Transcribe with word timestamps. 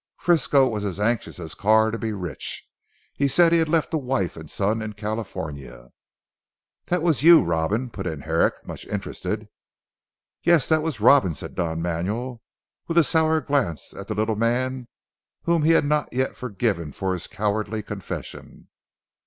Frisco 0.17 0.67
was 0.67 0.83
as 0.83 0.99
anxious 0.99 1.37
as 1.39 1.53
Carr 1.53 1.91
to 1.91 1.99
be 1.99 2.11
rich. 2.11 2.67
He 3.13 3.27
said 3.27 3.51
he 3.51 3.59
had 3.59 3.69
left 3.69 3.93
a 3.93 3.99
wife 3.99 4.35
and 4.35 4.49
son 4.49 4.81
in 4.81 4.93
California." 4.93 5.89
"That 6.87 7.03
was 7.03 7.21
you 7.21 7.43
Robin," 7.43 7.91
put 7.91 8.07
in 8.07 8.21
Herrick 8.21 8.55
much 8.65 8.83
interested. 8.87 9.47
"Yes. 10.41 10.67
That 10.67 10.81
was 10.81 11.01
Robin," 11.01 11.35
said 11.35 11.53
Don 11.53 11.83
Manuel 11.83 12.41
with 12.87 12.97
a 12.97 13.03
sour 13.03 13.41
glance 13.41 13.93
at 13.93 14.07
the 14.07 14.15
little 14.15 14.35
man 14.35 14.87
whom 15.43 15.61
he 15.61 15.73
had 15.73 15.85
not 15.85 16.11
yet 16.11 16.35
forgiven 16.35 16.91
for 16.91 17.13
his 17.13 17.27
cowardly 17.27 17.83
confession. 17.83 18.69